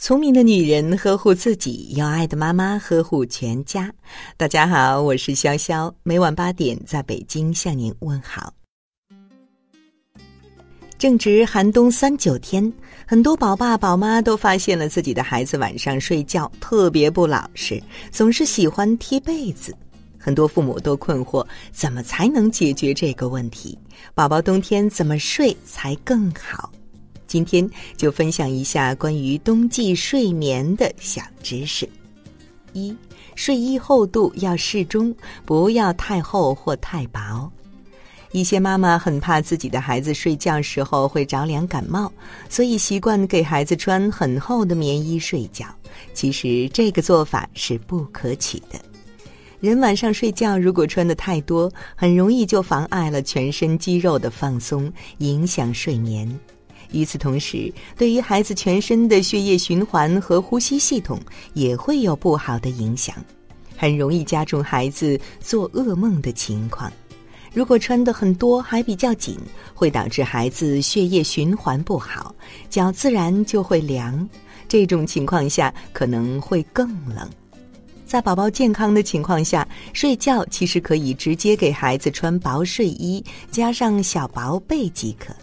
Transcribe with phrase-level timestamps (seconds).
[0.00, 3.92] 聪明的女人呵护自己，有爱的妈妈呵护全家。
[4.36, 8.54] 大家好，我是潇潇，每晚八点在北京向您问好。
[10.98, 12.72] 正值寒冬三九天，
[13.08, 19.76] 很多宝爸宝妈都发现了自己的孩子晚上睡觉特别不老实，总是喜欢踢被子。
[20.16, 23.76] 很多父母都困惑，怎么才能解决这个问题？
[24.14, 26.72] 宝宝冬天怎么睡才更好？
[27.28, 31.88] 今天就分享一下关于冬季睡眠的小知识：
[32.72, 32.96] 一、
[33.36, 37.48] 睡衣厚度要适中，不要太厚或太薄。
[38.32, 42.12] 一些妈妈很怕自己的孩子睡觉时候会着凉感冒，
[42.48, 45.66] 所以习惯给孩子穿很厚的棉衣睡觉。
[46.12, 48.78] 其实这个做法是不可取的。
[49.60, 56.38] 人晚上睡觉如果穿的太多，很容易就妨碍了全身肌肉的放松，影响睡眠。
[56.92, 61.20] 与此同时，对于孩子全身的血液循环和呼吸系统
[61.54, 63.14] 也会有不好的影响，
[63.76, 66.92] 很容易加重孩子做噩梦的情况。
[67.52, 69.36] 如果穿的很多还比较紧，
[69.74, 72.34] 会导致孩子血液循环不好，
[72.68, 74.28] 脚自然就会凉。
[74.68, 77.28] 这种情况下可能会更冷。
[78.04, 85.34] 在宝宝健康的情况下，睡觉其实可以直接给孩子穿薄睡衣，加上小薄被即可。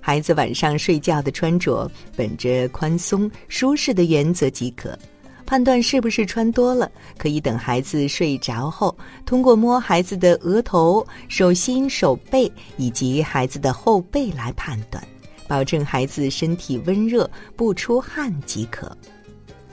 [0.00, 4.98] 孩子晚上睡觉的穿着，本着宽松舒适的原则即可。
[5.46, 15.02] 判断是不是穿多了，可以等孩子睡着后，通过摸孩子的额头、手心、手背以及孩子的后背来判断，
[15.48, 18.96] 保证孩子身体温热不出汗即可。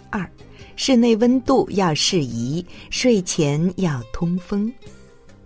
[0.09, 0.28] 二，
[0.75, 4.73] 室内温度要适宜，睡前要通风。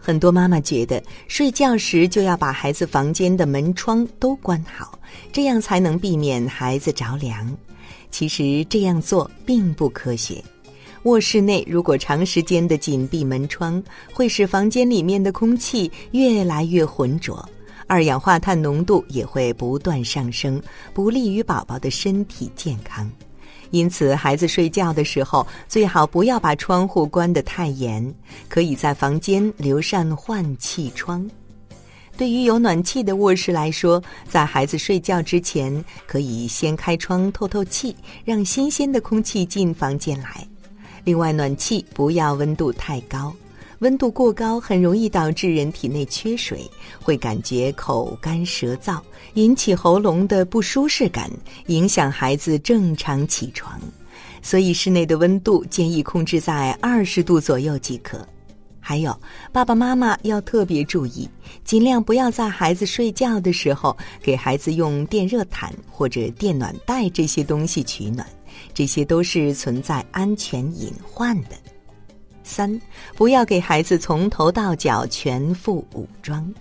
[0.01, 4.97] 很多妈妈觉得睡觉时就要把孩子房间的门窗都关好，
[5.31, 7.55] 这样才能避免孩子着凉。
[8.09, 10.43] 其实这样做并不科学。
[11.03, 17.47] 卧室内如果长时间的紧闭门窗，会使房间里面的空气越来越浑浊，
[17.87, 20.61] 二氧化碳浓度也会不断上升，
[20.93, 23.09] 不利于宝宝的身体健康。
[23.71, 28.13] 因此，孩子睡觉的时候最好不要把窗户关得太严，
[28.47, 31.29] 可以在房间留扇换气窗。
[32.17, 40.45] 对于有暖气的卧室来说，在孩子睡觉之前，可以先开窗透透气，让新鲜的空气进房间来。
[41.03, 43.33] 另外，暖气不要温度太高。
[43.81, 46.69] 温度过高很容易导致人体内缺水，
[47.01, 48.99] 会感觉口干舌燥，
[49.33, 51.27] 引起喉咙的不舒适感，
[51.65, 53.79] 影响孩子正常起床。
[54.43, 58.23] 所以室内的温度建议控制在二十度左右即可。
[58.79, 59.19] 还有，
[59.51, 61.27] 爸爸妈妈要特别注意，
[61.63, 68.27] 尽量不要在孩子睡觉的时候给孩子用电热毯或者电暖袋这些东西取暖，
[68.75, 71.55] 这些都是存在安全隐患的。
[72.43, 72.79] 三，
[73.15, 76.53] 不要给孩子从头到脚全副武装。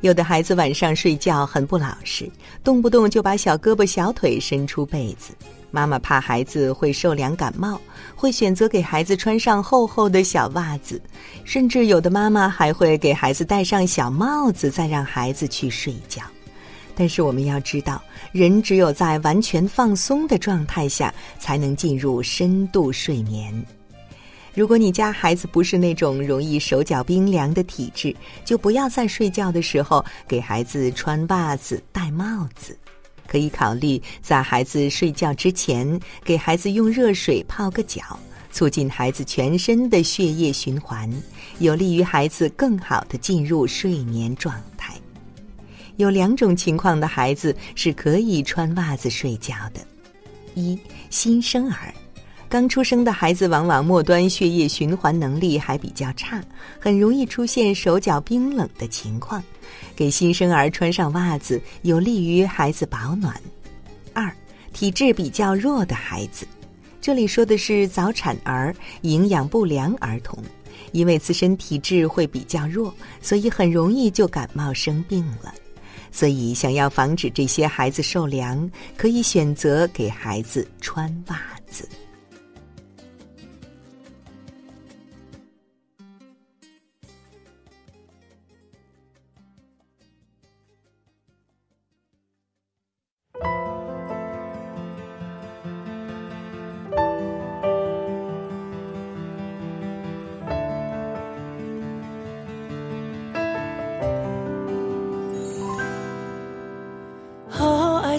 [0.00, 2.30] 有的孩子晚上睡觉很不老实，
[2.64, 5.34] 动不动就把小胳膊小腿伸出被子。
[5.70, 7.80] 妈妈怕孩子会受凉感冒，
[8.16, 11.00] 会选择给孩子穿上厚厚的小袜子，
[11.44, 16.22] 甚至有的妈妈还会给孩子戴上小帽子，再让孩子去睡觉。
[16.96, 23.64] 但是我们要知道，人只有在完全放松的状态下，才能进入深度睡眠。
[24.60, 32.78] 如果你家孩子不是那种容易手脚冰凉的体质，就不要在睡觉的时候给孩子穿袜子、戴帽子。
[33.26, 38.02] 可以考虑在孩子睡觉之前给孩子用热水泡个脚，
[38.52, 41.10] 促进孩子全身的血液循环，
[41.58, 44.94] 有利于孩子更好的进入睡眠状态。
[45.96, 49.80] 有两种情况的孩子是可以穿袜子睡觉的：
[50.54, 50.78] 一、
[51.08, 51.94] 新生儿。
[52.50, 56.42] 刚出生的孩子往往末端血液循环能力还比较差，
[56.80, 59.40] 很容易出现手脚冰冷的情况。
[59.94, 63.40] 给新生儿穿上袜子，有利于孩子保暖。
[64.12, 64.28] 二、
[64.72, 66.44] 体质比较弱的孩子，
[67.00, 70.42] 这里说的是早产儿、营养不良儿童，
[70.90, 72.92] 因为自身体质会比较弱，
[73.22, 75.54] 所以很容易就感冒生病了。
[76.10, 81.40] 所以，想要防止这些孩子受凉，可以选择给孩子穿袜
[81.70, 81.88] 子。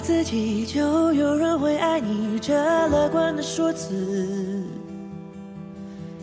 [0.02, 2.38] 自己就有人会爱你。
[2.40, 2.52] 这
[2.88, 4.64] 乐观的说辞。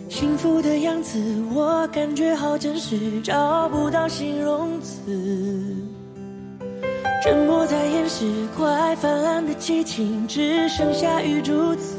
[0.10, 1.18] 幸福的样子，
[1.54, 5.00] 我感觉好真实，找不到形容词。
[7.24, 8.26] 沉默在掩饰
[8.58, 11.96] 快泛滥的激情，只剩下雨珠子。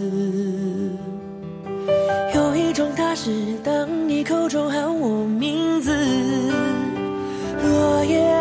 [2.35, 3.31] 有一种踏实，
[3.65, 5.95] 当你口中喊我名字，
[7.63, 8.40] 落叶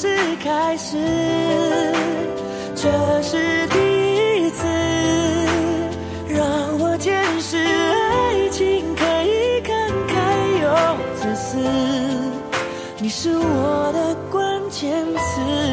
[0.00, 0.06] 是
[0.36, 0.96] 开始，
[2.76, 2.88] 这
[3.20, 4.64] 是第一次
[6.28, 6.38] 让
[6.78, 9.72] 我见识爱情可以慷
[10.06, 10.12] 慨
[10.62, 10.70] 又
[11.16, 11.58] 自私，
[13.00, 15.67] 你是我的关键词。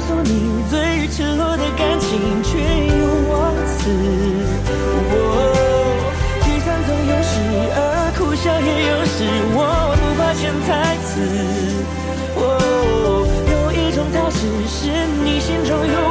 [0.00, 3.90] 告诉你，最赤裸的感情却又忘词。
[5.12, 5.14] 哦，
[6.40, 7.36] 聚散总有时，
[7.76, 7.78] 而
[8.16, 9.28] 哭笑也有时。
[9.52, 9.58] 我
[10.00, 11.20] 不怕潜台词。
[12.34, 12.40] 哦，
[13.52, 14.88] 有一种踏实，是
[15.22, 16.09] 你心中有。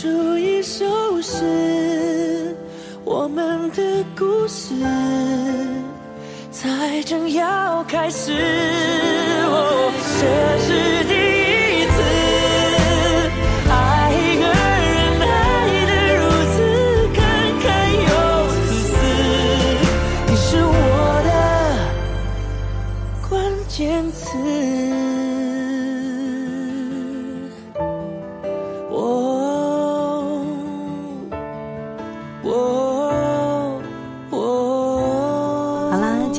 [0.00, 0.86] 出一首
[1.20, 2.54] 诗
[3.04, 3.82] 我们的
[4.16, 4.72] 故事
[6.52, 8.30] 才正要开始。
[8.30, 11.37] 哦这是第